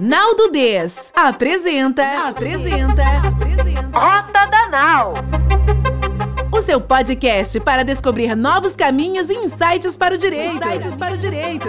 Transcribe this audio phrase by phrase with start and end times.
[0.00, 5.14] Naldo Des apresenta, apresenta, apresenta Rota da Nau.
[6.50, 10.56] O seu podcast para descobrir novos caminhos e insights para o direito.
[10.56, 11.68] Insights para o direito.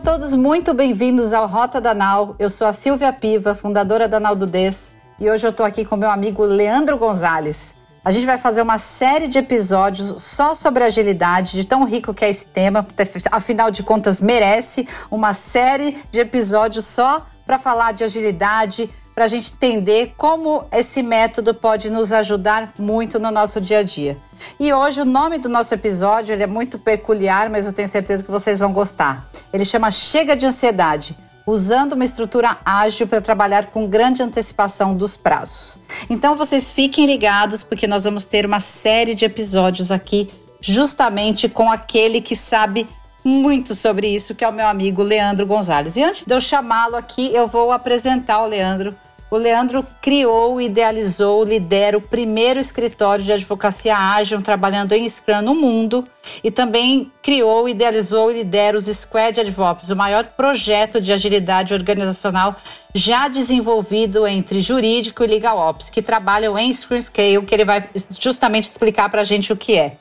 [0.00, 2.34] Todos muito bem-vindos ao Rota da Nau.
[2.38, 5.84] Eu sou a Silvia Piva, fundadora da Nau do Des, e hoje eu estou aqui
[5.84, 7.82] com meu amigo Leandro Gonzalez.
[8.02, 12.24] A gente vai fazer uma série de episódios só sobre agilidade, de tão rico que
[12.24, 12.86] é esse tema,
[13.30, 18.88] afinal de contas merece uma série de episódios só para falar de agilidade,
[19.20, 23.82] para a gente entender como esse método pode nos ajudar muito no nosso dia a
[23.82, 24.16] dia.
[24.58, 28.24] E hoje o nome do nosso episódio ele é muito peculiar, mas eu tenho certeza
[28.24, 29.28] que vocês vão gostar.
[29.52, 31.14] Ele chama Chega de Ansiedade
[31.46, 35.76] usando uma estrutura ágil para trabalhar com grande antecipação dos prazos.
[36.08, 40.30] Então vocês fiquem ligados porque nós vamos ter uma série de episódios aqui
[40.62, 42.88] justamente com aquele que sabe
[43.22, 45.94] muito sobre isso, que é o meu amigo Leandro Gonzalez.
[45.96, 48.96] E antes de eu chamá-lo aqui, eu vou apresentar o Leandro
[49.30, 55.54] o Leandro criou, idealizou, lidera o primeiro escritório de advocacia ágil trabalhando em Scrum no
[55.54, 56.06] mundo
[56.42, 62.56] e também criou, idealizou e lidera os Squad AdVops, o maior projeto de agilidade organizacional
[62.92, 67.88] já desenvolvido entre jurídico e legal ops, que trabalham em Scrum Scale, que ele vai
[68.18, 69.96] justamente explicar para a gente o que é.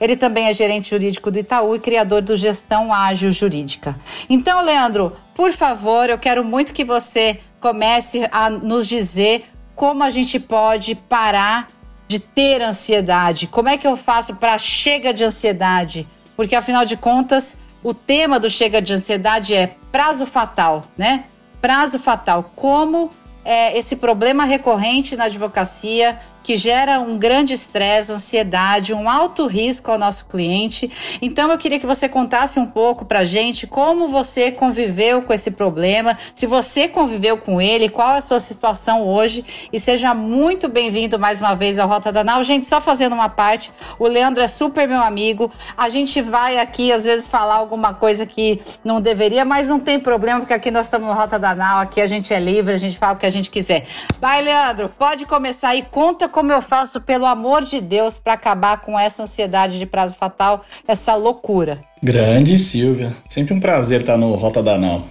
[0.00, 3.94] Ele também é gerente jurídico do Itaú e criador do Gestão Ágil Jurídica.
[4.28, 9.44] Então, Leandro, por favor, eu quero muito que você comece a nos dizer
[9.76, 11.66] como a gente pode parar
[12.08, 13.46] de ter ansiedade.
[13.46, 16.06] Como é que eu faço para chega de ansiedade?
[16.36, 21.24] Porque afinal de contas, o tema do chega de ansiedade é prazo fatal, né?
[21.60, 22.50] Prazo fatal.
[22.56, 23.10] Como
[23.44, 26.18] é, esse problema recorrente na advocacia
[26.50, 30.90] que gera um grande estresse, ansiedade, um alto risco ao nosso cliente.
[31.22, 35.52] Então eu queria que você contasse um pouco para gente como você conviveu com esse
[35.52, 40.68] problema, se você conviveu com ele, qual é a sua situação hoje e seja muito
[40.68, 42.42] bem-vindo mais uma vez ao Rota da Nau.
[42.42, 45.52] Gente, só fazendo uma parte, o Leandro é super meu amigo.
[45.76, 50.00] A gente vai aqui às vezes falar alguma coisa que não deveria, mas não tem
[50.00, 52.76] problema porque aqui nós estamos no Rota da Nau, aqui a gente é livre, a
[52.76, 53.86] gente fala o que a gente quiser.
[54.20, 58.80] Vai, Leandro, pode começar e conta como eu faço, pelo amor de Deus, para acabar
[58.80, 61.78] com essa ansiedade de prazo fatal, essa loucura?
[62.02, 65.04] Grande Silvia, sempre um prazer estar no Rota Danal.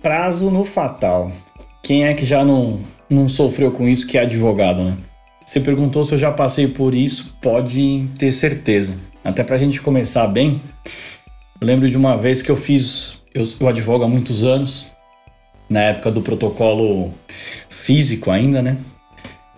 [0.00, 1.32] Prazo no fatal.
[1.82, 4.96] Quem é que já não, não sofreu com isso que é advogado, né?
[5.44, 8.94] Você perguntou se eu já passei por isso, pode ter certeza.
[9.24, 10.60] Até para a gente começar bem,
[11.60, 14.86] eu lembro de uma vez que eu fiz, eu, eu advogo há muitos anos,
[15.68, 17.12] na época do protocolo
[17.68, 18.76] físico ainda, né?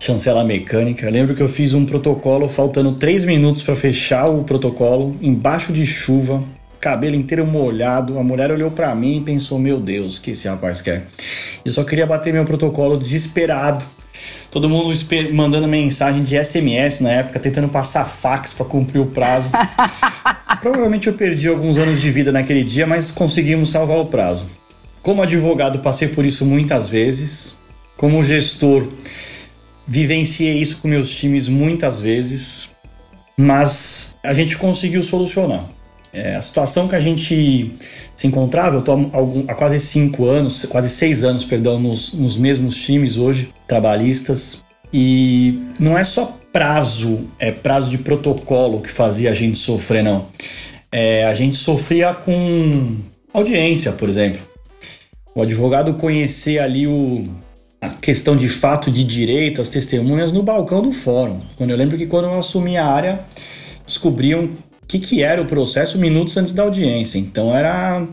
[0.03, 1.05] Chancela mecânica.
[1.05, 5.71] Eu lembro que eu fiz um protocolo faltando três minutos para fechar o protocolo, embaixo
[5.71, 6.43] de chuva,
[6.77, 8.19] cabelo inteiro molhado.
[8.19, 11.07] A mulher olhou para mim e pensou: Meu Deus, o que esse rapaz quer?
[11.63, 13.85] Eu só queria bater meu protocolo desesperado.
[14.51, 14.93] Todo mundo
[15.31, 19.49] mandando mensagem de SMS na época, tentando passar fax para cumprir o prazo.
[20.61, 24.47] Provavelmente eu perdi alguns anos de vida naquele dia, mas conseguimos salvar o prazo.
[25.01, 27.55] Como advogado, passei por isso muitas vezes.
[27.97, 28.87] Como gestor,
[29.87, 32.69] Vivenciei isso com meus times muitas vezes,
[33.37, 35.67] mas a gente conseguiu solucionar.
[36.13, 37.73] É, a situação que a gente
[38.15, 39.11] se encontrava, eu estou
[39.47, 44.63] há quase cinco anos, quase seis anos, perdão, nos, nos mesmos times hoje, trabalhistas,
[44.93, 50.27] e não é só prazo, é prazo de protocolo que fazia a gente sofrer, não.
[50.91, 52.95] É, a gente sofria com
[53.33, 54.39] audiência, por exemplo.
[55.35, 57.27] O advogado conhecer ali o,
[57.83, 61.41] a questão de fato de direito, as testemunhas no balcão do fórum.
[61.57, 63.19] Quando eu lembro que quando eu assumi a área,
[63.85, 67.17] descobriam o que, que era o processo minutos antes da audiência.
[67.17, 68.07] Então era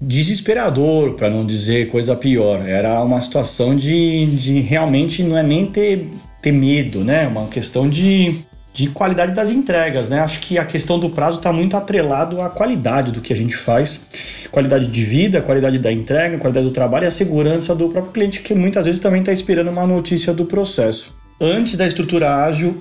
[0.00, 2.66] desesperador, para não dizer coisa pior.
[2.66, 6.08] Era uma situação de, de realmente não é nem ter,
[6.40, 7.28] ter medo, né?
[7.28, 8.45] Uma questão de
[8.76, 10.20] de qualidade das entregas, né?
[10.20, 13.56] Acho que a questão do prazo está muito atrelado à qualidade do que a gente
[13.56, 14.06] faz,
[14.50, 18.42] qualidade de vida, qualidade da entrega, qualidade do trabalho e a segurança do próprio cliente,
[18.42, 21.16] que muitas vezes também está esperando uma notícia do processo.
[21.40, 22.78] Antes da estrutura ágil,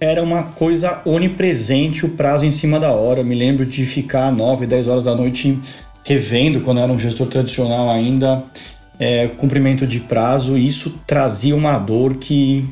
[0.00, 3.20] era uma coisa onipresente o prazo em cima da hora.
[3.20, 5.56] Eu me lembro de ficar 9, 10 horas da noite
[6.04, 8.42] revendo, quando era um gestor tradicional ainda,
[8.98, 12.68] é, cumprimento de prazo, e isso trazia uma dor que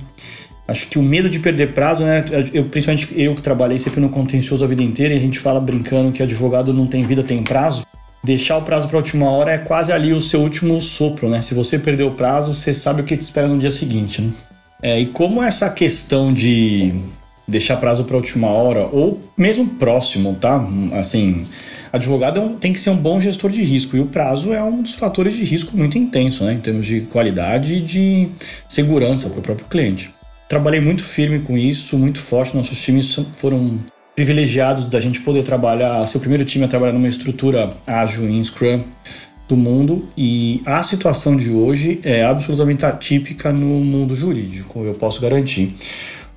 [0.66, 2.24] Acho que o medo de perder prazo, né?
[2.52, 5.60] Eu, principalmente eu que trabalhei sempre no contencioso a vida inteira e a gente fala
[5.60, 7.86] brincando que advogado não tem vida, tem prazo.
[8.22, 11.42] Deixar o prazo para a última hora é quase ali o seu último sopro, né?
[11.42, 14.32] Se você perder o prazo, você sabe o que te espera no dia seguinte, né?
[14.82, 16.94] É, e como essa questão de
[17.46, 20.66] deixar prazo para a última hora ou mesmo próximo, tá?
[20.92, 21.46] Assim,
[21.92, 24.62] advogado é um, tem que ser um bom gestor de risco e o prazo é
[24.62, 26.54] um dos fatores de risco muito intenso, né?
[26.54, 28.28] Em termos de qualidade e de
[28.66, 30.13] segurança para o próprio cliente.
[30.54, 32.56] Trabalhei muito firme com isso, muito forte.
[32.56, 33.76] Nossos times foram
[34.14, 38.42] privilegiados da gente poder trabalhar, ser o primeiro time a trabalhar numa estrutura ágil em
[38.44, 38.84] Scrum
[39.48, 45.20] do mundo e a situação de hoje é absolutamente atípica no mundo jurídico, eu posso
[45.20, 45.74] garantir.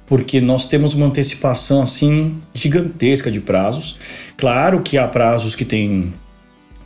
[0.07, 3.99] Porque nós temos uma antecipação assim gigantesca de prazos.
[4.35, 6.11] Claro que há prazos que têm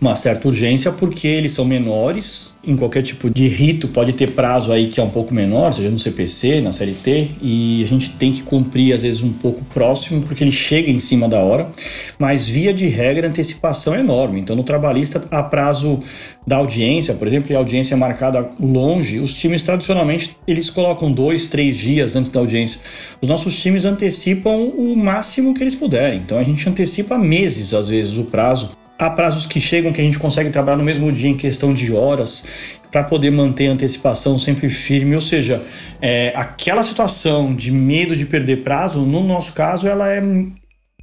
[0.01, 2.55] uma certa urgência porque eles são menores.
[2.63, 5.89] Em qualquer tipo de rito pode ter prazo aí que é um pouco menor, seja
[5.89, 10.21] no CPC, na CLT, e a gente tem que cumprir às vezes um pouco próximo
[10.23, 11.69] porque ele chega em cima da hora.
[12.17, 14.39] Mas via de regra, antecipação é enorme.
[14.39, 15.99] Então no trabalhista, a prazo
[16.45, 21.11] da audiência, por exemplo, e a audiência é marcada longe, os times tradicionalmente eles colocam
[21.11, 22.79] dois, três dias antes da audiência.
[23.21, 26.19] Os nossos times antecipam o máximo que eles puderem.
[26.19, 30.03] Então a gente antecipa meses às vezes o prazo Há prazos que chegam que a
[30.03, 32.43] gente consegue trabalhar no mesmo dia em questão de horas
[32.91, 35.15] para poder manter a antecipação sempre firme.
[35.15, 35.59] Ou seja,
[35.99, 40.21] é, aquela situação de medo de perder prazo, no nosso caso, ela é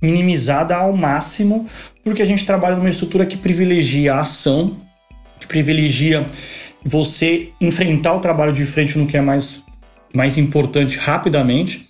[0.00, 1.66] minimizada ao máximo
[2.04, 4.76] porque a gente trabalha numa estrutura que privilegia a ação,
[5.40, 6.24] que privilegia
[6.84, 9.64] você enfrentar o trabalho de frente no que é mais,
[10.14, 11.88] mais importante rapidamente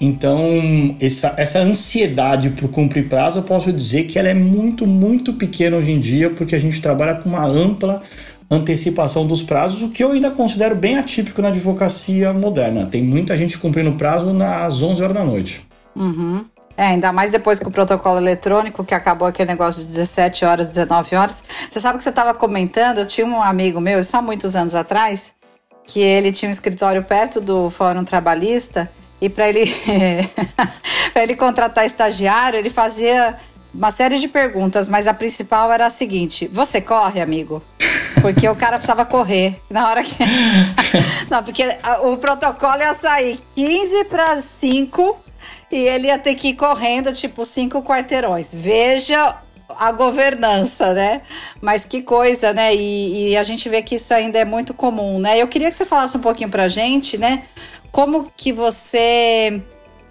[0.00, 5.32] então, essa, essa ansiedade por cumprir prazo, eu posso dizer que ela é muito, muito
[5.32, 8.02] pequena hoje em dia, porque a gente trabalha com uma ampla
[8.50, 12.86] antecipação dos prazos, o que eu ainda considero bem atípico na advocacia moderna.
[12.86, 15.66] Tem muita gente cumprindo prazo nas 11 horas da noite.
[15.94, 16.44] Uhum.
[16.76, 20.68] É, ainda mais depois que o protocolo eletrônico, que acabou aquele negócio de 17 horas,
[20.68, 21.42] 19 horas.
[21.68, 24.76] Você sabe que você estava comentando, eu tinha um amigo meu, isso há muitos anos
[24.76, 25.34] atrás,
[25.84, 28.88] que ele tinha um escritório perto do Fórum Trabalhista
[29.20, 29.64] e para ele,
[31.12, 33.38] para ele contratar estagiário, ele fazia
[33.74, 37.62] uma série de perguntas, mas a principal era a seguinte: Você corre, amigo?
[38.20, 40.14] Porque o cara precisava correr na hora que.
[41.30, 41.64] Não, porque
[42.02, 45.16] o protocolo ia sair 15 para 5
[45.70, 48.52] e ele ia ter que ir correndo, tipo, cinco quarteirões.
[48.52, 49.38] Veja
[49.68, 51.22] a governança, né?
[51.60, 52.74] Mas que coisa, né?
[52.74, 55.36] E, e, a gente vê que isso ainda é muito comum, né?
[55.38, 57.44] Eu queria que você falasse um pouquinho pra gente, né?
[57.90, 59.60] Como que você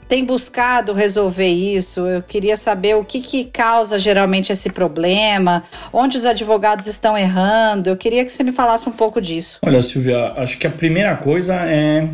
[0.07, 2.01] tem buscado resolver isso?
[2.07, 7.89] Eu queria saber o que, que causa geralmente esse problema, onde os advogados estão errando.
[7.89, 9.59] Eu queria que você me falasse um pouco disso.
[9.61, 12.07] Olha, Silvia, acho que a primeira coisa é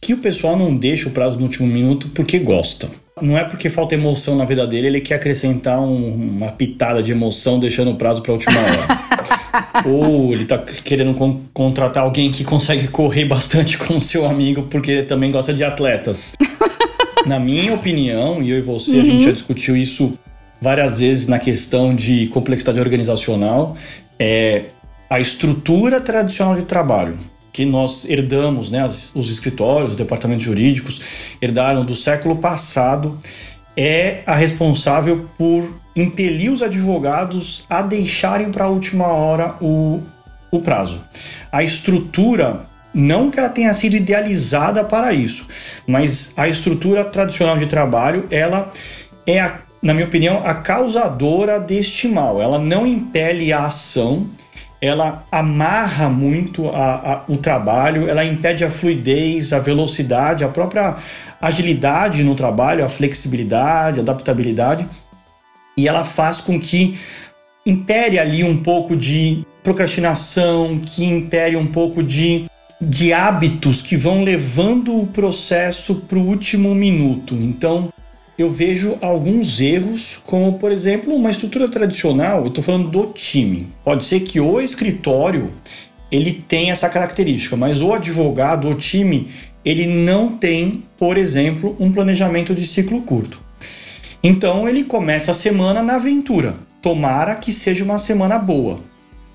[0.00, 2.88] que o pessoal não deixa o prazo no último minuto porque gosta.
[3.20, 7.12] Não é porque falta emoção na vida dele, ele quer acrescentar um, uma pitada de
[7.12, 9.88] emoção deixando o prazo para a última hora.
[9.88, 14.64] Ou ele tá querendo con contratar alguém que consegue correr bastante com o seu amigo
[14.64, 16.34] porque também gosta de atletas.
[17.26, 19.00] na minha opinião, e eu e você, uhum.
[19.00, 19.22] a gente uhum.
[19.22, 20.18] já discutiu isso
[20.60, 23.76] várias vezes na questão de complexidade organizacional,
[24.18, 24.64] é
[25.08, 27.18] a estrutura tradicional de trabalho
[27.56, 31.00] que nós herdamos, né, os escritórios, os departamentos jurídicos
[31.40, 33.18] herdaram do século passado,
[33.74, 39.98] é a responsável por impelir os advogados a deixarem para a última hora o,
[40.50, 41.00] o prazo.
[41.50, 45.48] A estrutura não que ela tenha sido idealizada para isso,
[45.86, 48.70] mas a estrutura tradicional de trabalho, ela
[49.26, 52.38] é, a, na minha opinião, a causadora deste mal.
[52.38, 54.26] Ela não impele a ação,
[54.80, 60.96] ela amarra muito a, a, o trabalho, ela impede a fluidez, a velocidade, a própria
[61.40, 64.86] agilidade no trabalho, a flexibilidade, a adaptabilidade,
[65.76, 66.98] e ela faz com que
[67.64, 72.46] impere ali um pouco de procrastinação, que impere um pouco de,
[72.80, 77.34] de hábitos que vão levando o processo para o último minuto.
[77.34, 77.92] Então,
[78.38, 83.68] eu vejo alguns erros, como por exemplo, uma estrutura tradicional, eu estou falando do time.
[83.84, 85.52] Pode ser que o escritório
[86.10, 89.28] ele tem essa característica, mas o advogado, o time,
[89.64, 93.40] ele não tem, por exemplo, um planejamento de ciclo curto.
[94.22, 96.54] Então ele começa a semana na aventura.
[96.82, 98.80] Tomara que seja uma semana boa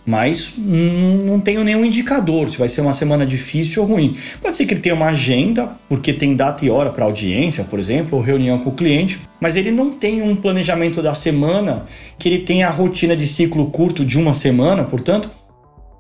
[0.06, 4.16] mas não tenho nenhum indicador se vai ser uma semana difícil ou ruim.
[4.42, 7.80] Pode ser que ele tenha uma agenda, porque tem data e hora para audiência, por
[7.80, 11.86] exemplo, ou reunião com o cliente, mas ele não tem um planejamento da semana,
[12.18, 15.30] que ele tenha a rotina de ciclo curto de uma semana, portanto,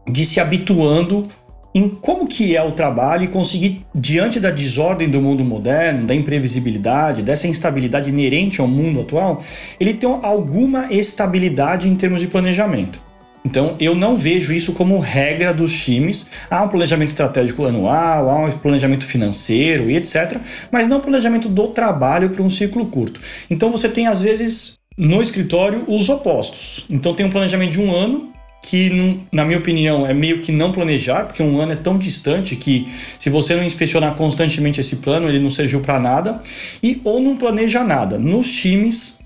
[0.09, 1.27] de se habituando
[1.73, 6.13] em como que é o trabalho e conseguir, diante da desordem do mundo moderno, da
[6.13, 9.41] imprevisibilidade, dessa instabilidade inerente ao mundo atual,
[9.79, 13.10] ele tem alguma estabilidade em termos de planejamento.
[13.43, 16.27] Então, eu não vejo isso como regra dos times.
[16.49, 20.37] Há um planejamento estratégico anual, há um planejamento financeiro e etc.,
[20.71, 23.19] mas não planejamento do trabalho para um ciclo curto.
[23.49, 26.85] Então, você tem, às vezes, no escritório, os opostos.
[26.89, 28.31] Então, tem um planejamento de um ano,
[28.61, 32.55] que, na minha opinião, é meio que não planejar, porque um ano é tão distante
[32.55, 36.39] que se você não inspecionar constantemente esse plano, ele não serviu para nada,
[36.81, 38.19] e ou não planeja nada.
[38.19, 39.17] Nos times,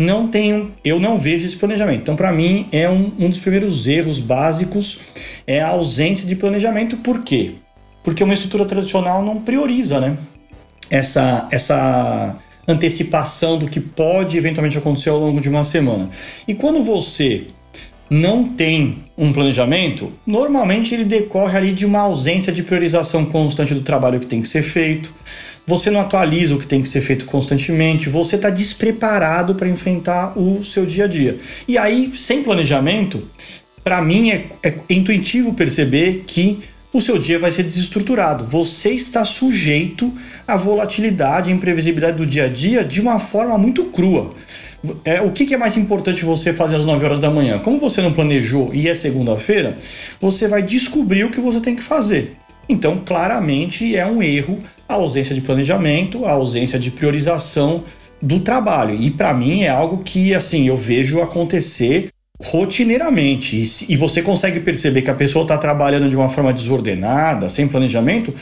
[0.00, 2.00] não tenho, eu não vejo esse planejamento.
[2.00, 4.98] Então, para mim, é um, um dos primeiros erros básicos
[5.46, 6.96] é a ausência de planejamento.
[6.96, 7.56] Por quê?
[8.02, 10.16] Porque uma estrutura tradicional não prioriza, né?
[10.88, 12.34] Essa, essa
[12.66, 16.08] antecipação do que pode eventualmente acontecer ao longo de uma semana.
[16.48, 17.48] E quando você
[18.08, 23.82] não tem um planejamento, normalmente ele decorre ali de uma ausência de priorização constante do
[23.82, 25.12] trabalho que tem que ser feito
[25.66, 30.38] você não atualiza o que tem que ser feito constantemente, você está despreparado para enfrentar
[30.38, 31.36] o seu dia a dia.
[31.68, 33.28] E aí, sem planejamento,
[33.84, 36.60] para mim é, é intuitivo perceber que
[36.92, 38.44] o seu dia vai ser desestruturado.
[38.44, 40.12] Você está sujeito
[40.46, 44.32] à volatilidade e imprevisibilidade do dia a dia de uma forma muito crua.
[45.04, 47.58] É, o que, que, é mais importante você fazer às 9 horas da manhã?
[47.58, 49.76] Como você não planejou e é segunda-feira,
[50.18, 52.34] você vai descobrir o que você tem que fazer.
[52.70, 57.84] Então, claramente é um erro a ausência de planejamento, a ausência de priorização
[58.20, 58.94] do trabalho.
[58.94, 62.10] E para mim é algo que assim eu vejo acontecer
[62.42, 63.86] rotineiramente.
[63.88, 68.34] E você consegue perceber que a pessoa está trabalhando de uma forma desordenada, sem planejamento,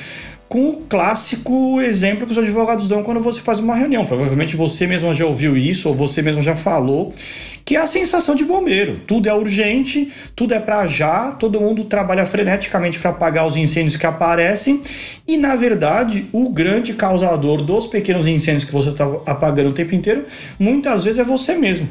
[0.48, 4.06] com o clássico exemplo que os advogados dão quando você faz uma reunião.
[4.06, 7.12] Provavelmente você mesmo já ouviu isso ou você mesmo já falou,
[7.66, 8.98] que é a sensação de bombeiro.
[9.06, 13.96] Tudo é urgente, tudo é para já, todo mundo trabalha freneticamente para apagar os incêndios
[13.96, 14.80] que aparecem
[15.26, 19.94] e, na verdade, o grande causador dos pequenos incêndios que você está apagando o tempo
[19.94, 20.24] inteiro,
[20.58, 21.86] muitas vezes é você mesmo.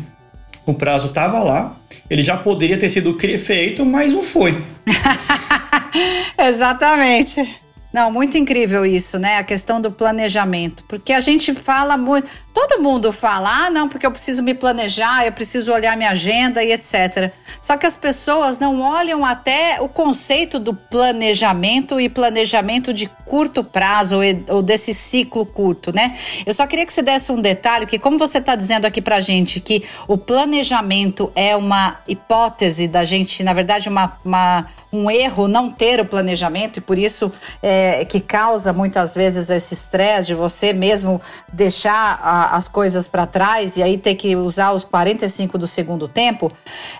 [0.66, 1.76] O prazo estava lá,
[2.10, 4.58] ele já poderia ter sido feito, mas não foi.
[6.38, 7.67] Exatamente.
[7.98, 9.40] Não, muito incrível isso, né?
[9.40, 10.84] A questão do planejamento.
[10.88, 12.30] Porque a gente fala muito.
[12.60, 16.64] Todo mundo fala, ah, não, porque eu preciso me planejar, eu preciso olhar minha agenda
[16.64, 17.32] e etc.
[17.62, 23.64] Só que as pessoas não olham até o conceito do planejamento e planejamento de curto
[23.64, 26.18] prazo ou desse ciclo curto, né?
[26.48, 29.22] Eu só queria que você desse um detalhe, que como você está dizendo aqui pra
[29.22, 35.48] gente que o planejamento é uma hipótese da gente, na verdade, uma, uma um erro
[35.48, 40.34] não ter o planejamento e por isso é, que causa muitas vezes esse estresse de
[40.34, 41.22] você mesmo
[41.52, 46.08] deixar a, as coisas para trás e aí ter que usar os 45 do segundo
[46.08, 46.52] tempo.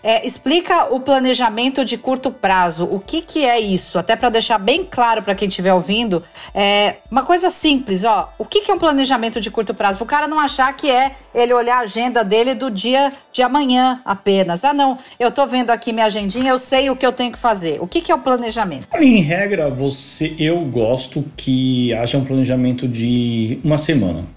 [0.04, 2.86] É, explica o planejamento de curto prazo.
[2.86, 3.98] O que, que é isso?
[3.98, 6.24] Até para deixar bem claro para quem estiver ouvindo,
[6.54, 8.32] é uma coisa simples, ó.
[8.38, 9.98] O que, que é um planejamento de curto prazo?
[9.98, 13.42] Para o cara não achar que é ele olhar a agenda dele do dia de
[13.42, 14.64] amanhã apenas.
[14.64, 17.38] Ah, não, eu tô vendo aqui minha agendinha, eu sei o que eu tenho que
[17.38, 17.82] fazer.
[17.82, 18.88] O que, que é o planejamento?
[19.00, 24.37] Em regra, você, eu gosto que haja um planejamento de uma semana.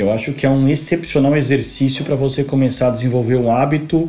[0.00, 4.08] Eu acho que é um excepcional exercício para você começar a desenvolver um hábito,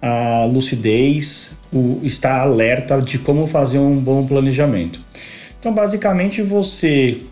[0.00, 5.00] a lucidez, o estar alerta de como fazer um bom planejamento.
[5.58, 7.22] Então, basicamente, você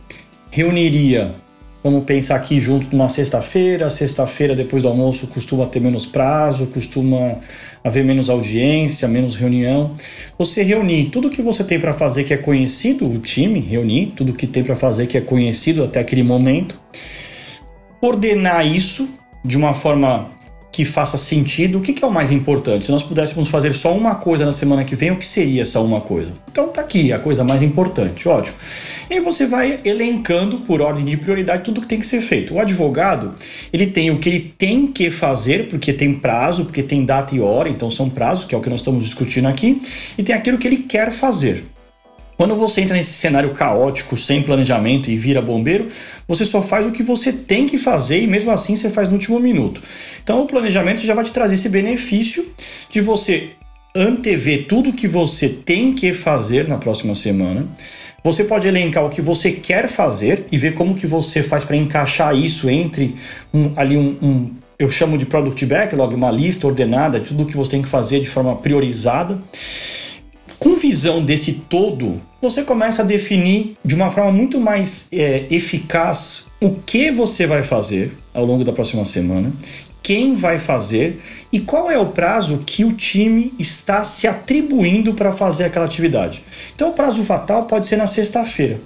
[0.51, 1.33] reuniria
[1.83, 3.89] Vamos pensar aqui junto numa sexta-feira.
[3.89, 7.39] Sexta-feira, depois do almoço, costuma ter menos prazo, costuma
[7.83, 9.91] haver menos audiência, menos reunião.
[10.37, 14.35] Você reunir tudo que você tem para fazer que é conhecido, o time reunir tudo
[14.35, 16.79] que tem para fazer que é conhecido até aquele momento.
[18.01, 19.09] Ordenar isso
[19.45, 20.31] de uma forma
[20.73, 22.87] que faça sentido, o que, que, é o mais importante?
[22.87, 25.81] Se nós pudéssemos fazer só uma coisa na semana que vem, o que seria essa
[25.81, 26.33] uma coisa?
[26.51, 28.57] Então tá aqui, a coisa mais importante, ótimo.
[29.11, 32.55] E aí você vai elencando por ordem de prioridade tudo que tem que ser feito.
[32.55, 33.35] O advogado,
[33.73, 37.41] ele tem o que ele tem que fazer, porque tem prazo, porque tem data e
[37.41, 39.83] hora, então são prazos, que é o que nós estamos discutindo aqui,
[40.17, 41.65] e tem aquilo que ele quer fazer.
[42.41, 45.89] Quando você entra nesse cenário caótico, sem planejamento e vira bombeiro,
[46.27, 49.17] você só faz o que você tem que fazer e mesmo assim você faz no
[49.17, 49.83] último minuto.
[50.25, 52.51] Então o planejamento já vai te trazer esse benefício
[52.89, 53.51] de você
[53.95, 57.69] antever tudo que você tem que fazer na próxima semana.
[58.25, 61.77] Você pode elencar o que você quer fazer e ver como que você faz para
[61.77, 63.17] encaixar isso entre
[63.53, 67.55] um, ali um, um eu chamo de product backlog, uma lista ordenada de tudo que
[67.55, 69.39] você tem que fazer de forma priorizada.
[70.61, 76.45] Com visão desse todo, você começa a definir de uma forma muito mais é, eficaz
[76.61, 79.51] o que você vai fazer ao longo da próxima semana,
[80.11, 81.21] quem vai fazer
[81.53, 86.43] e qual é o prazo que o time está se atribuindo para fazer aquela atividade.
[86.75, 88.81] Então, o prazo fatal pode ser na sexta-feira,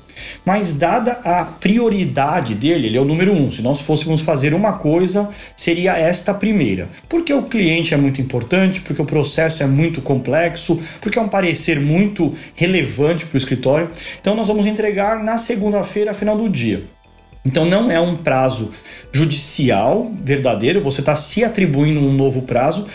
[0.44, 3.50] mas dada a prioridade dele, ele é o número um.
[3.50, 8.82] Se nós fôssemos fazer uma coisa, seria esta primeira, porque o cliente é muito importante,
[8.82, 13.88] porque o processo é muito complexo, porque é um parecer muito relevante para o escritório.
[14.20, 16.84] Então, nós vamos entregar na segunda-feira, final do dia.
[17.44, 18.70] Então não é um prazo
[19.12, 22.86] judicial verdadeiro, você está se atribuindo um novo prazo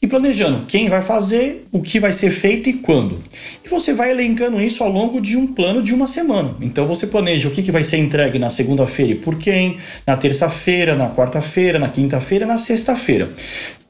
[0.00, 3.20] e planejando quem vai fazer, o que vai ser feito e quando.
[3.64, 6.56] E você vai elencando isso ao longo de um plano de uma semana.
[6.60, 10.16] Então você planeja o que, que vai ser entregue na segunda-feira e por quem, na
[10.16, 13.30] terça-feira, na quarta-feira, na quinta-feira, na sexta-feira.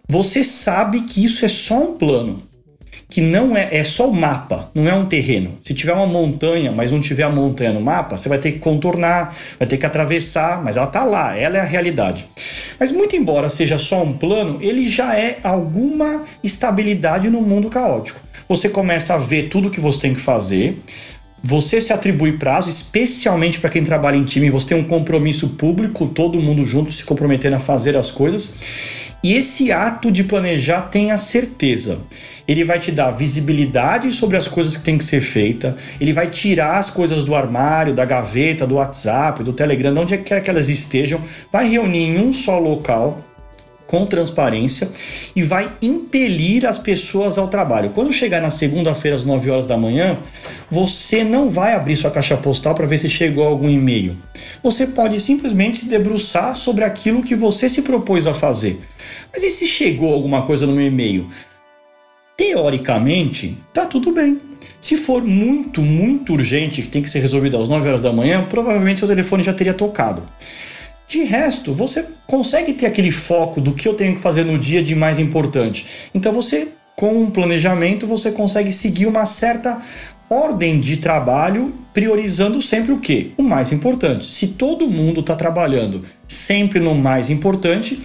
[0.08, 2.36] Você sabe que isso é só um plano
[3.08, 5.50] que não é, é só o mapa, não é um terreno.
[5.64, 8.58] Se tiver uma montanha, mas não tiver a montanha no mapa, você vai ter que
[8.58, 12.26] contornar, vai ter que atravessar, mas ela tá lá, ela é a realidade.
[12.78, 18.20] Mas muito embora seja só um plano, ele já é alguma estabilidade no mundo caótico.
[18.48, 20.78] Você começa a ver tudo que você tem que fazer,
[21.42, 26.06] você se atribui prazo, especialmente para quem trabalha em time, você tem um compromisso público,
[26.06, 28.54] todo mundo junto se comprometendo a fazer as coisas.
[29.22, 31.98] E esse ato de planejar, tenha certeza,
[32.46, 36.30] ele vai te dar visibilidade sobre as coisas que tem que ser feita, ele vai
[36.30, 40.50] tirar as coisas do armário, da gaveta, do WhatsApp, do Telegram, de onde quer que
[40.50, 43.25] elas estejam, vai reunir em um só local
[43.86, 44.88] com transparência
[45.34, 47.90] e vai impelir as pessoas ao trabalho.
[47.90, 50.18] Quando chegar na segunda-feira às 9 horas da manhã,
[50.70, 54.16] você não vai abrir sua caixa postal para ver se chegou algum e-mail.
[54.62, 58.80] Você pode simplesmente se debruçar sobre aquilo que você se propôs a fazer.
[59.32, 61.28] Mas e se chegou alguma coisa no meu e-mail?
[62.36, 64.38] Teoricamente, tá tudo bem.
[64.80, 68.44] Se for muito, muito urgente, que tem que ser resolvido às 9 horas da manhã,
[68.44, 70.22] provavelmente seu telefone já teria tocado.
[71.08, 74.82] De resto, você consegue ter aquele foco do que eu tenho que fazer no dia
[74.82, 76.10] de mais importante.
[76.12, 79.80] Então você, com um planejamento, você consegue seguir uma certa
[80.28, 83.32] ordem de trabalho, priorizando sempre o que?
[83.36, 84.24] O mais importante.
[84.24, 88.00] Se todo mundo está trabalhando sempre no mais importante,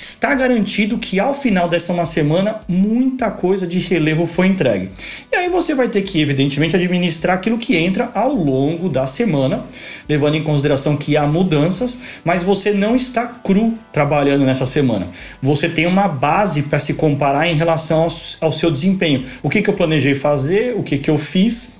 [0.00, 4.88] está garantido que ao final dessa uma semana muita coisa de relevo foi entregue.
[5.30, 9.66] E aí você vai ter que, evidentemente, administrar aquilo que entra ao longo da semana,
[10.08, 15.06] levando em consideração que há mudanças, mas você não está cru trabalhando nessa semana.
[15.42, 18.08] Você tem uma base para se comparar em relação
[18.40, 19.26] ao, seu desempenho.
[19.42, 21.78] O que, que eu planejei fazer, o que, que eu fiz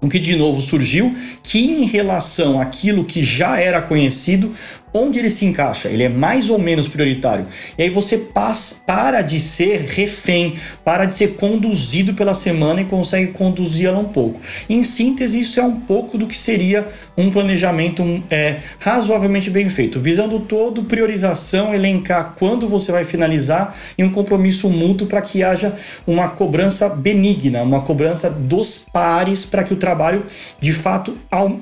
[0.00, 4.52] o que de novo surgiu, que em relação àquilo que já era conhecido,
[4.92, 7.46] onde ele se encaixa, ele é mais ou menos prioritário.
[7.76, 12.84] E aí você passa, para de ser refém, para de ser conduzido pela semana e
[12.84, 14.40] consegue conduzi-la um pouco.
[14.68, 19.98] Em síntese, isso é um pouco do que seria um planejamento é, razoavelmente bem feito,
[20.00, 25.74] visando todo, priorização, elencar quando você vai finalizar e um compromisso mútuo para que haja
[26.06, 30.24] uma cobrança benigna, uma cobrança dos pares para que o trabalho
[30.60, 31.16] de fato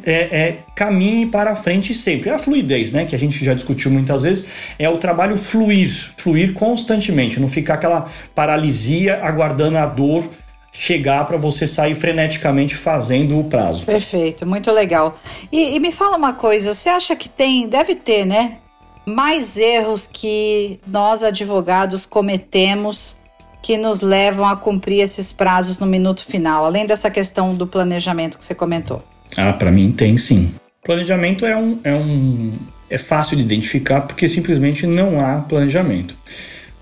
[0.04, 2.28] é, é, caminhe para a frente sempre.
[2.28, 3.06] É a fluidez, né?
[3.06, 4.46] Que a gente já discutiu muitas vezes,
[4.78, 10.28] é o trabalho fluir, fluir constantemente, não ficar aquela paralisia aguardando a dor
[10.70, 13.86] chegar para você sair freneticamente fazendo o prazo.
[13.86, 15.18] Perfeito, muito legal.
[15.50, 18.58] E, e, me fala uma coisa, você acha que tem, deve ter, né?
[19.06, 23.18] Mais erros que nós advogados cometemos
[23.62, 28.36] que nos levam a cumprir esses prazos no minuto final, além dessa questão do planejamento
[28.36, 29.02] que você comentou?
[29.36, 30.54] Ah, para mim tem sim.
[30.86, 32.52] Planejamento é um, é um
[32.88, 36.16] é fácil de identificar porque simplesmente não há planejamento.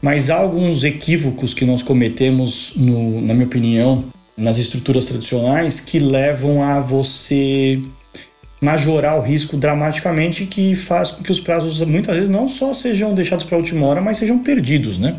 [0.02, 4.04] Mas há alguns equívocos que nós cometemos, no, na minha opinião,
[4.36, 7.80] nas estruturas tradicionais que levam a você
[8.60, 13.14] majorar o risco dramaticamente que faz com que os prazos muitas vezes não só sejam
[13.14, 15.16] deixados para a última hora, mas sejam perdidos, né?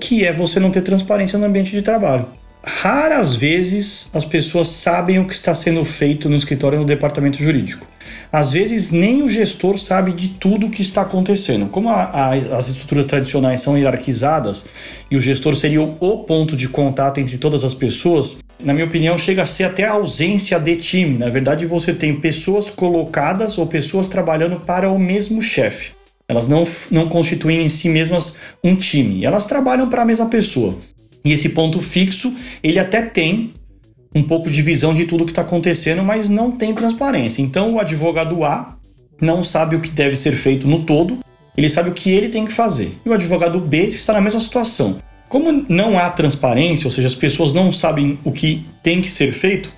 [0.00, 2.26] Que é você não ter transparência no ambiente de trabalho.
[2.66, 7.86] Raras vezes as pessoas sabem o que está sendo feito no escritório no departamento jurídico.
[8.34, 11.68] Às vezes nem o gestor sabe de tudo o que está acontecendo.
[11.68, 14.64] Como a, a, as estruturas tradicionais são hierarquizadas
[15.08, 18.86] e o gestor seria o, o ponto de contato entre todas as pessoas, na minha
[18.86, 21.16] opinião, chega a ser até a ausência de time.
[21.16, 25.92] Na verdade, você tem pessoas colocadas ou pessoas trabalhando para o mesmo chefe.
[26.26, 30.76] Elas não, não constituem em si mesmas um time, elas trabalham para a mesma pessoa.
[31.24, 33.54] E esse ponto fixo, ele até tem
[34.14, 37.42] um pouco de visão de tudo que está acontecendo, mas não tem transparência.
[37.42, 38.76] Então o advogado A
[39.20, 41.18] não sabe o que deve ser feito no todo,
[41.56, 42.94] ele sabe o que ele tem que fazer.
[43.04, 44.98] E o advogado B está na mesma situação.
[45.28, 49.32] Como não há transparência, ou seja, as pessoas não sabem o que tem que ser
[49.32, 49.70] feito,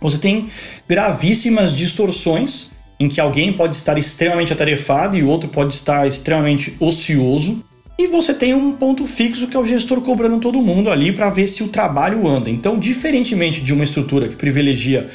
[0.00, 0.48] você tem
[0.88, 2.70] gravíssimas distorções
[3.00, 7.62] em que alguém pode estar extremamente atarefado e o outro pode estar extremamente ocioso
[8.00, 11.30] E você tem um ponto fixo que é o gestor cobrando todo mundo ali para
[11.30, 12.48] ver se o trabalho anda.
[12.48, 15.10] Então, diferentemente de uma estrutura que privilegia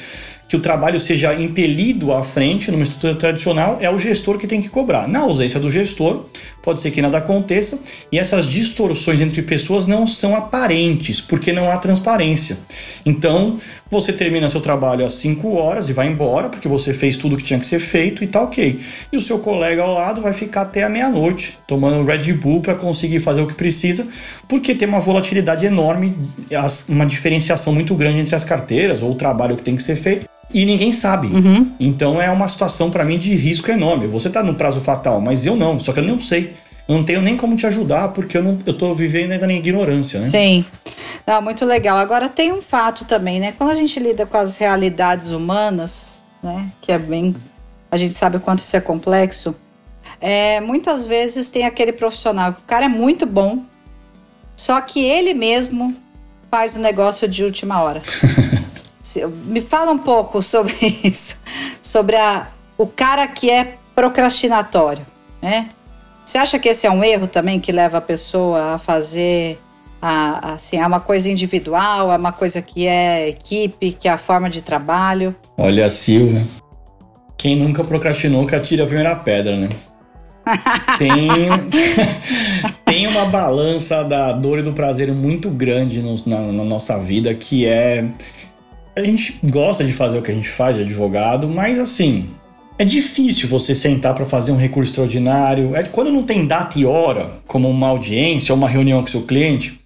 [0.54, 4.62] que o trabalho seja impelido à frente numa estrutura tradicional, é o gestor que tem
[4.62, 5.08] que cobrar.
[5.08, 6.26] Na ausência do gestor,
[6.62, 7.76] pode ser que nada aconteça
[8.12, 12.56] e essas distorções entre pessoas não são aparentes, porque não há transparência.
[13.04, 13.58] Então,
[13.90, 17.42] você termina seu trabalho às 5 horas e vai embora, porque você fez tudo que
[17.42, 18.78] tinha que ser feito e tá ok.
[19.12, 22.76] E o seu colega ao lado vai ficar até a meia-noite, tomando Red Bull para
[22.76, 24.06] conseguir fazer o que precisa,
[24.48, 26.14] porque tem uma volatilidade enorme,
[26.88, 30.32] uma diferenciação muito grande entre as carteiras ou o trabalho que tem que ser feito
[30.52, 31.28] e ninguém sabe.
[31.28, 31.72] Uhum.
[31.78, 34.06] Então é uma situação para mim de risco enorme.
[34.06, 36.54] Você tá no prazo fatal, mas eu não, só que eu não sei.
[36.86, 39.54] Eu não tenho nem como te ajudar porque eu não eu tô vivendo ainda na
[39.54, 40.28] ignorância, né?
[40.28, 40.64] Sim.
[41.26, 41.96] Não, muito legal.
[41.96, 43.54] Agora tem um fato também, né?
[43.56, 47.34] Quando a gente lida com as realidades humanas, né, que é bem
[47.90, 49.54] a gente sabe o quanto isso é complexo.
[50.20, 53.64] É, muitas vezes tem aquele profissional que o cara é muito bom,
[54.56, 55.96] só que ele mesmo
[56.50, 58.02] faz o negócio de última hora.
[59.44, 61.36] Me fala um pouco sobre isso,
[61.80, 65.04] sobre a, o cara que é procrastinatório,
[65.42, 65.70] né?
[66.24, 69.58] Você acha que esse é um erro também que leva a pessoa a fazer
[70.00, 74.18] a, assim, é uma coisa individual, é uma coisa que é equipe, que é a
[74.18, 75.34] forma de trabalho?
[75.56, 76.44] Olha, Silvia,
[77.36, 79.70] quem nunca procrastinou que atira a primeira pedra, né?
[80.98, 81.28] tem,
[82.84, 87.32] tem uma balança da dor e do prazer muito grande no, na, na nossa vida
[87.34, 88.06] que é
[88.96, 92.28] a gente gosta de fazer o que a gente faz de advogado, mas assim,
[92.78, 95.74] é difícil você sentar para fazer um recurso extraordinário.
[95.74, 99.22] É quando não tem data e hora, como uma audiência ou uma reunião com seu
[99.22, 99.80] cliente,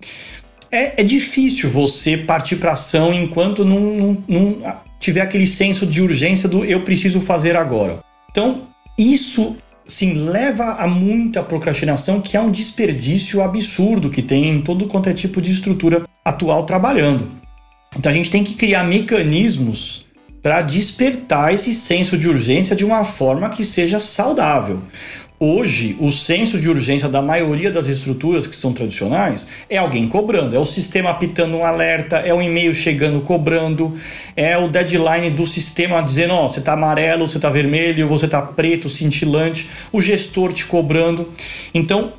[0.71, 6.03] é, é difícil você partir para ação enquanto não, não, não tiver aquele senso de
[6.03, 8.01] urgência do eu preciso fazer agora.
[8.31, 8.62] Então,
[8.97, 14.87] isso sim leva a muita procrastinação, que é um desperdício absurdo que tem em todo
[14.87, 17.27] quanto é tipo de estrutura atual trabalhando.
[17.96, 20.07] Então a gente tem que criar mecanismos
[20.42, 24.83] para despertar esse senso de urgência de uma forma que seja saudável.
[25.40, 30.57] Hoje, o senso de urgência da maioria das estruturas que são tradicionais é alguém cobrando,
[30.57, 33.94] é o sistema apitando um alerta, é o e-mail chegando cobrando,
[34.35, 38.24] é o deadline do sistema dizendo: ó, oh, você está amarelo, você está vermelho, você
[38.24, 41.29] está preto, cintilante, o gestor te cobrando.
[41.72, 42.12] Então,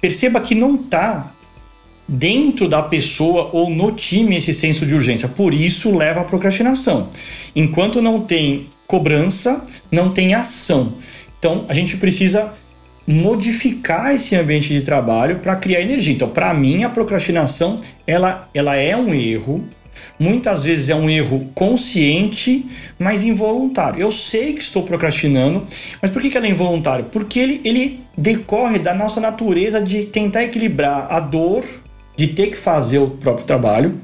[0.00, 1.35] perceba que não está
[2.08, 5.28] dentro da pessoa ou no time esse senso de urgência.
[5.28, 7.08] Por isso leva à procrastinação.
[7.54, 10.94] Enquanto não tem cobrança, não tem ação.
[11.38, 12.52] Então a gente precisa
[13.06, 16.12] modificar esse ambiente de trabalho para criar energia.
[16.12, 19.64] Então, para mim, a procrastinação ela, ela é um erro.
[20.18, 22.66] Muitas vezes é um erro consciente,
[22.98, 24.00] mas involuntário.
[24.00, 25.64] Eu sei que estou procrastinando,
[26.02, 27.06] mas por que, ela é involuntário?
[27.06, 31.64] Porque ele, ele decorre da nossa natureza de tentar equilibrar a dor
[32.16, 34.00] de ter que fazer o próprio trabalho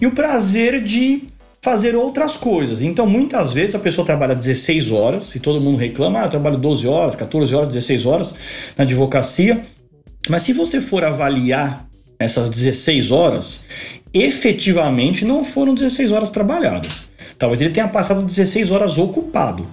[0.00, 1.24] e o prazer de
[1.62, 2.80] fazer outras coisas.
[2.80, 6.58] Então, muitas vezes a pessoa trabalha 16 horas e todo mundo reclama: ah, eu trabalho
[6.58, 8.34] 12 horas, 14 horas, 16 horas
[8.78, 9.62] na advocacia.
[10.28, 11.86] Mas se você for avaliar
[12.18, 13.64] essas 16 horas,
[14.14, 17.08] efetivamente não foram 16 horas trabalhadas.
[17.38, 19.66] Talvez ele tenha passado 16 horas ocupado,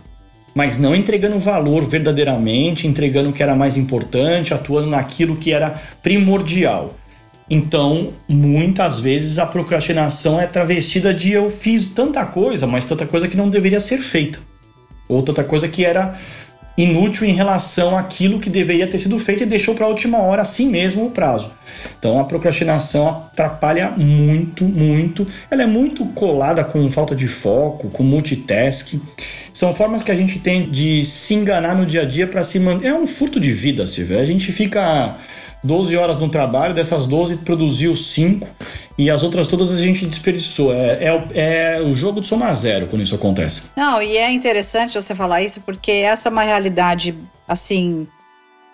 [0.54, 5.80] mas não entregando valor verdadeiramente, entregando o que era mais importante, atuando naquilo que era
[6.02, 6.96] primordial.
[7.54, 13.28] Então, muitas vezes a procrastinação é travestida de eu fiz tanta coisa, mas tanta coisa
[13.28, 14.40] que não deveria ser feita.
[15.08, 16.18] Ou tanta coisa que era
[16.76, 20.42] inútil em relação àquilo que deveria ter sido feito e deixou para a última hora
[20.42, 21.52] assim mesmo o prazo.
[22.00, 25.28] Então a procrastinação atrapalha muito, muito.
[25.52, 29.00] Ela é muito colada com falta de foco, com multitasking.
[29.54, 32.58] São formas que a gente tem de se enganar no dia a dia para se
[32.58, 32.88] manter.
[32.88, 34.20] É um furto de vida, Silvia.
[34.20, 35.16] A gente fica
[35.64, 38.48] 12 horas no trabalho, dessas 12 produziu 5
[38.98, 40.74] e as outras todas a gente desperdiçou.
[40.74, 43.64] É, é, é, o jogo de soma zero quando isso acontece.
[43.76, 47.16] Não, e é interessante você falar isso porque essa é uma realidade,
[47.48, 48.08] assim,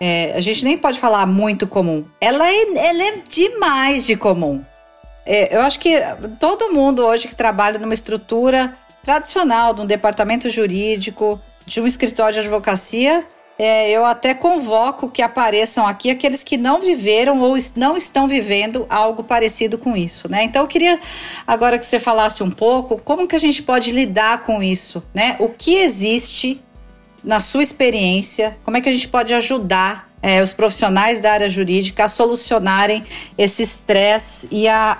[0.00, 2.04] é, a gente nem pode falar muito comum.
[2.20, 4.64] Ela é, ela é demais de comum.
[5.24, 5.96] É, eu acho que
[6.40, 8.74] todo mundo hoje que trabalha numa estrutura
[9.04, 13.24] tradicional, de um departamento jurídico, de um escritório de advocacia,
[13.62, 18.86] é, eu até convoco que apareçam aqui aqueles que não viveram ou não estão vivendo
[18.88, 20.44] algo parecido com isso, né?
[20.44, 20.98] Então eu queria
[21.46, 25.36] agora que você falasse um pouco como que a gente pode lidar com isso, né?
[25.38, 26.58] O que existe
[27.22, 31.50] na sua experiência, como é que a gente pode ajudar é, os profissionais da área
[31.50, 33.04] jurídica a solucionarem
[33.36, 34.96] esse estresse e a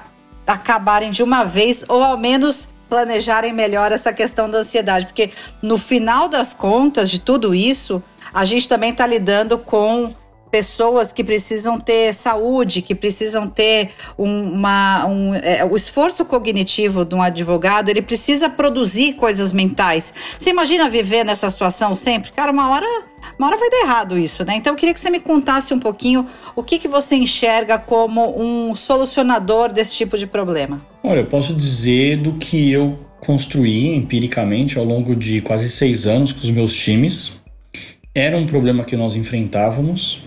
[0.46, 5.30] acabarem de uma vez ou ao menos planejarem melhor essa questão da ansiedade, porque
[5.62, 10.12] no final das contas de tudo isso, a gente também está lidando com
[10.50, 17.14] pessoas que precisam ter saúde, que precisam ter uma, um, é, o esforço cognitivo de
[17.14, 20.12] um advogado, ele precisa produzir coisas mentais.
[20.38, 22.32] Você imagina viver nessa situação sempre?
[22.32, 22.86] Cara, uma hora,
[23.38, 24.56] uma hora vai dar errado isso, né?
[24.56, 28.36] Então eu queria que você me contasse um pouquinho o que, que você enxerga como
[28.36, 30.80] um solucionador desse tipo de problema.
[31.02, 36.32] Olha, eu posso dizer do que eu construí empiricamente ao longo de quase seis anos
[36.32, 37.39] com os meus times.
[38.14, 40.24] Era um problema que nós enfrentávamos,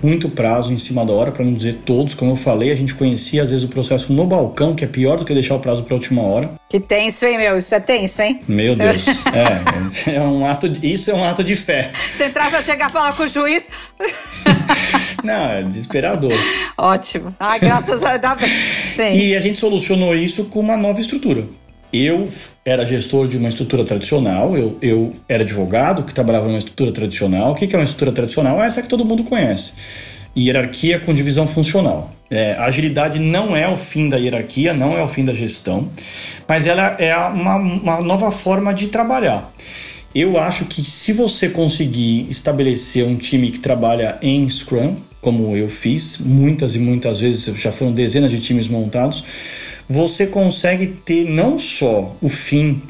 [0.00, 2.14] muito prazo em cima da hora, para não dizer todos.
[2.14, 5.16] Como eu falei, a gente conhecia às vezes o processo no balcão, que é pior
[5.16, 6.52] do que deixar o prazo para a última hora.
[6.70, 7.58] Que tenso, hein, meu?
[7.58, 8.40] Isso é tenso, hein?
[8.46, 9.04] Meu Deus.
[10.06, 11.90] é, é um ato de, isso é um ato de fé.
[12.12, 13.66] Você entrar para chegar a falar com o juiz.
[15.24, 16.32] Não, é desesperador.
[16.76, 17.34] Ótimo.
[17.40, 18.52] Ah, graças a Deus.
[18.94, 19.18] Sim.
[19.18, 21.48] E a gente solucionou isso com uma nova estrutura.
[21.92, 22.28] Eu
[22.64, 27.52] era gestor de uma estrutura tradicional, eu, eu era advogado que trabalhava numa estrutura tradicional.
[27.52, 28.62] O que é uma estrutura tradicional?
[28.62, 29.72] Essa que todo mundo conhece.
[30.36, 32.10] Hierarquia com divisão funcional.
[32.30, 35.88] É, a agilidade não é o fim da hierarquia, não é o fim da gestão,
[36.46, 39.50] mas ela é uma, uma nova forma de trabalhar.
[40.14, 45.68] Eu acho que se você conseguir estabelecer um time que trabalha em Scrum, como eu
[45.68, 49.24] fiz, muitas e muitas vezes, já foram dezenas de times montados,
[49.88, 52.82] você consegue ter não só o fim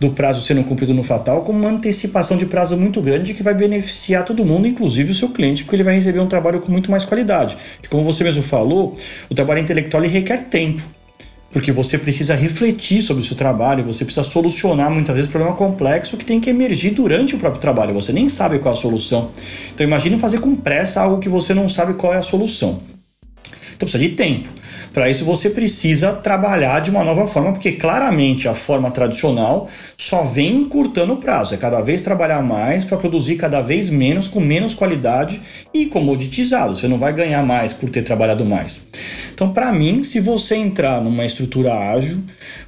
[0.00, 3.54] do prazo sendo cumprido no fatal, como uma antecipação de prazo muito grande que vai
[3.54, 6.90] beneficiar todo mundo, inclusive o seu cliente, porque ele vai receber um trabalho com muito
[6.90, 7.56] mais qualidade.
[7.82, 8.94] E como você mesmo falou,
[9.30, 10.82] o trabalho intelectual requer tempo
[11.56, 16.14] porque você precisa refletir sobre o seu trabalho, você precisa solucionar muitas vezes problema complexo
[16.18, 17.94] que tem que emergir durante o próprio trabalho.
[17.94, 19.30] Você nem sabe qual é a solução.
[19.74, 22.80] Então imagine fazer com pressa algo que você não sabe qual é a solução.
[23.74, 24.50] Então precisa de tempo.
[24.96, 30.22] Para isso você precisa trabalhar de uma nova forma, porque claramente a forma tradicional só
[30.22, 31.54] vem encurtando o prazo.
[31.54, 35.42] É cada vez trabalhar mais para produzir cada vez menos, com menos qualidade
[35.74, 36.74] e comoditizado.
[36.74, 38.86] Você não vai ganhar mais por ter trabalhado mais.
[39.34, 42.18] Então, para mim, se você entrar numa estrutura ágil,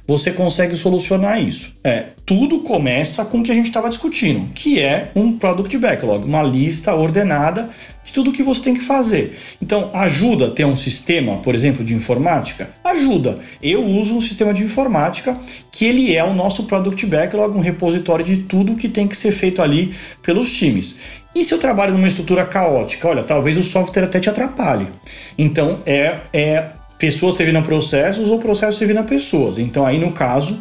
[0.09, 1.71] você consegue solucionar isso.
[1.83, 6.25] É, tudo começa com o que a gente estava discutindo, que é um product backlog,
[6.25, 7.69] uma lista ordenada
[8.03, 9.37] de tudo que você tem que fazer.
[9.61, 12.71] Então, ajuda ter um sistema, por exemplo, de informática?
[12.83, 13.37] Ajuda.
[13.61, 15.39] Eu uso um sistema de informática
[15.71, 19.31] que ele é o nosso product backlog, um repositório de tudo que tem que ser
[19.31, 19.93] feito ali
[20.23, 20.97] pelos times.
[21.35, 23.07] E se eu trabalho numa estrutura caótica?
[23.07, 24.87] Olha, talvez o software até te atrapalhe.
[25.37, 29.57] Então, é, é pessoas a processos ou processos a pessoas.
[29.57, 30.59] Então, aí no caso,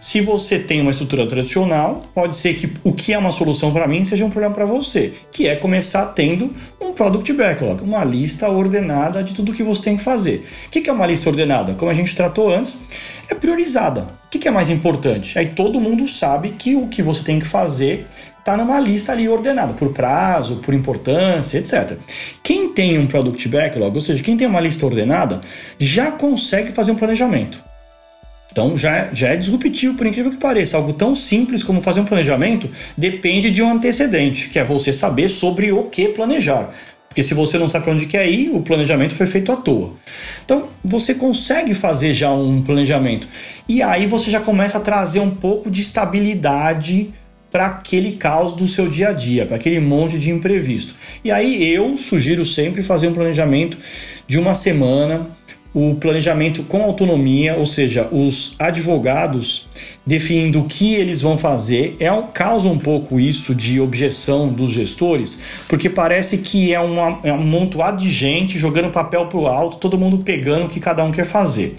[0.00, 3.86] se você tem uma estrutura tradicional, pode ser que o que é uma solução para
[3.86, 8.48] mim seja um problema para você, que é começar tendo um product backlog, uma lista
[8.48, 10.46] ordenada de tudo que você tem que fazer.
[10.68, 11.74] O que é uma lista ordenada?
[11.74, 12.78] Como a gente tratou antes,
[13.28, 14.06] é priorizada.
[14.24, 15.38] O que é mais importante?
[15.38, 18.06] Aí todo mundo sabe que o que você tem que fazer
[18.40, 21.96] está numa lista ali ordenada por prazo, por importância, etc.
[22.42, 25.40] Quem tem um product backlog, ou seja, quem tem uma lista ordenada,
[25.78, 27.62] já consegue fazer um planejamento.
[28.50, 30.76] Então já, já é disruptivo, por incrível que pareça.
[30.76, 35.28] Algo tão simples como fazer um planejamento depende de um antecedente, que é você saber
[35.28, 36.70] sobre o que planejar.
[37.08, 39.94] Porque se você não sabe para onde quer ir, o planejamento foi feito à toa.
[40.44, 43.26] Então, você consegue fazer já um planejamento.
[43.68, 47.10] E aí você já começa a trazer um pouco de estabilidade
[47.50, 50.94] para aquele caos do seu dia a dia, para aquele monte de imprevisto.
[51.24, 53.76] E aí eu sugiro sempre fazer um planejamento
[54.26, 55.28] de uma semana,
[55.72, 59.68] o planejamento com autonomia, ou seja, os advogados
[60.04, 64.70] definindo o que eles vão fazer, é um, causa um pouco isso de objeção dos
[64.70, 69.46] gestores, porque parece que é, uma, é um montoado de gente jogando papel para o
[69.46, 71.76] alto, todo mundo pegando o que cada um quer fazer.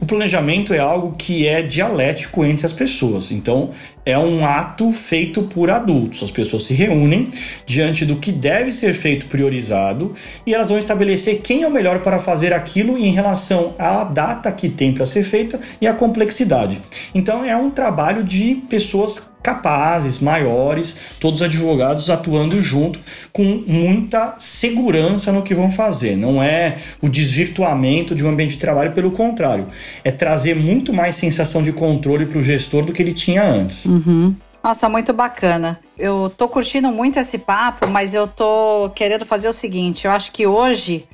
[0.00, 3.70] O planejamento é algo que é dialético entre as pessoas, então
[4.04, 6.22] é um ato feito por adultos.
[6.22, 7.28] As pessoas se reúnem
[7.64, 10.12] diante do que deve ser feito priorizado
[10.44, 14.50] e elas vão estabelecer quem é o melhor para fazer aquilo em relação à data
[14.52, 16.82] que tem para ser feita e à complexidade.
[17.14, 22.98] Então é um trabalho de pessoas capazes, maiores, todos advogados atuando junto
[23.30, 26.16] com muita segurança no que vão fazer.
[26.16, 29.68] Não é o desvirtuamento de um ambiente de trabalho, pelo contrário,
[30.02, 33.84] é trazer muito mais sensação de controle para o gestor do que ele tinha antes.
[33.84, 34.34] Uhum.
[34.62, 35.78] Nossa, muito bacana.
[35.98, 40.32] Eu tô curtindo muito esse papo, mas eu tô querendo fazer o seguinte: eu acho
[40.32, 41.04] que hoje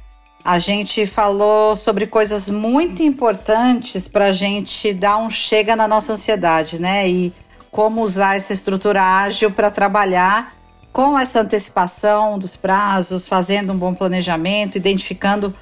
[0.45, 6.15] a gente falou sobre coisas muito importantes para a gente dar um chega na nossa
[6.15, 7.09] ansiedade, né?
[7.09, 7.33] E
[7.71, 10.55] como usar essa estrutura ágil para trabalhar
[10.93, 15.55] com essa antecipação dos prazos, fazendo um bom planejamento, identificando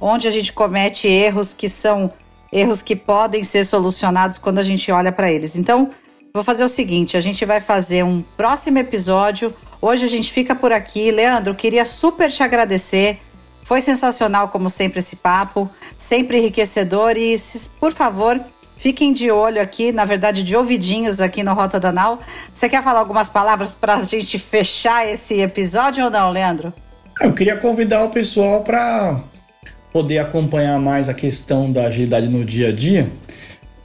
[0.00, 2.12] onde a gente comete erros que são
[2.52, 5.56] erros que podem ser solucionados quando a gente olha para eles.
[5.56, 5.90] Então,
[6.36, 9.54] Vou fazer o seguinte: a gente vai fazer um próximo episódio.
[9.80, 11.12] Hoje a gente fica por aqui.
[11.12, 13.20] Leandro, queria super te agradecer.
[13.64, 17.16] Foi sensacional, como sempre, esse papo, sempre enriquecedor.
[17.16, 17.36] E,
[17.80, 18.38] por favor,
[18.76, 22.18] fiquem de olho aqui, na verdade, de ouvidinhos aqui no Rota Danal.
[22.52, 26.72] Você quer falar algumas palavras para a gente fechar esse episódio ou não, Leandro?
[27.20, 29.20] Eu queria convidar o pessoal para
[29.90, 33.08] poder acompanhar mais a questão da agilidade no dia a dia,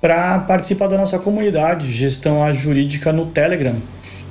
[0.01, 3.75] para participar da nossa comunidade Gestão Jurídica no Telegram,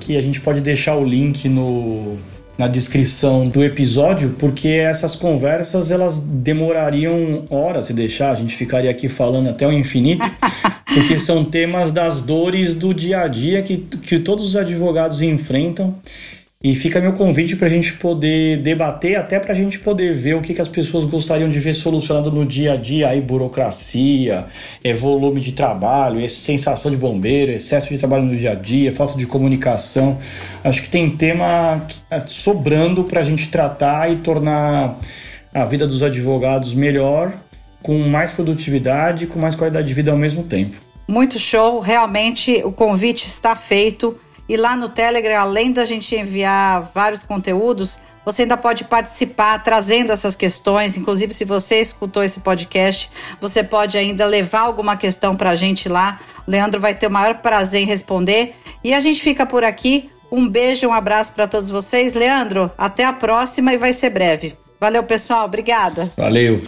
[0.00, 2.18] que a gente pode deixar o link no,
[2.58, 8.90] na descrição do episódio, porque essas conversas elas demorariam horas se deixar, a gente ficaria
[8.90, 10.24] aqui falando até o infinito,
[10.92, 15.96] porque são temas das dores do dia a dia que, que todos os advogados enfrentam
[16.60, 20.34] e fica meu convite para a gente poder debater, até para a gente poder ver
[20.34, 24.44] o que, que as pessoas gostariam de ver solucionado no dia a dia, aí burocracia,
[24.82, 28.92] é volume de trabalho, é sensação de bombeiro, excesso de trabalho no dia a dia,
[28.92, 30.18] falta de comunicação.
[30.64, 34.98] Acho que tem tema é, sobrando para a gente tratar e tornar
[35.54, 37.40] a vida dos advogados melhor,
[37.84, 40.76] com mais produtividade, com mais qualidade de vida ao mesmo tempo.
[41.06, 44.18] Muito show, realmente o convite está feito.
[44.48, 50.12] E lá no Telegram, além da gente enviar vários conteúdos, você ainda pode participar trazendo
[50.12, 50.96] essas questões.
[50.96, 55.88] Inclusive, se você escutou esse podcast, você pode ainda levar alguma questão para a gente
[55.88, 56.18] lá.
[56.46, 58.54] O Leandro vai ter o maior prazer em responder.
[58.82, 60.10] E a gente fica por aqui.
[60.30, 62.14] Um beijo, um abraço para todos vocês.
[62.14, 64.54] Leandro, até a próxima e vai ser breve.
[64.80, 65.44] Valeu, pessoal.
[65.44, 66.10] Obrigada.
[66.16, 66.62] Valeu.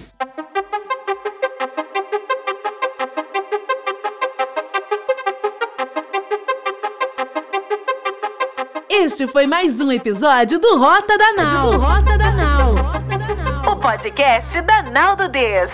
[9.02, 11.70] Este foi mais um episódio do Rota da Nau.
[11.70, 12.74] Do Rota da Nau.
[13.72, 15.70] O podcast da Nau do Des.